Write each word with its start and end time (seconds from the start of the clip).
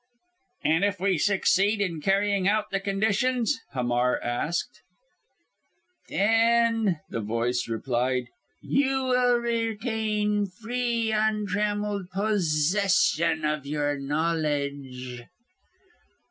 "And 0.63 0.83
if 0.83 0.99
we 0.99 1.19
succeed 1.19 1.79
in 1.79 2.01
carrying 2.01 2.47
out 2.47 2.71
the 2.71 2.79
conditions?" 2.79 3.59
Hamar 3.73 4.19
asked. 4.23 4.81
[Illustration: 6.09 6.09
THE 6.09 6.23
INITIATION] 6.23 6.85
"Then," 6.95 6.99
the 7.11 7.19
voice 7.19 7.67
replied, 7.67 8.23
"you 8.63 9.03
will 9.03 9.35
retain 9.35 10.47
free, 10.47 11.11
untrammelled 11.11 12.09
possession 12.09 13.45
of 13.45 13.67
your 13.67 13.99
knowledge." 13.99 15.21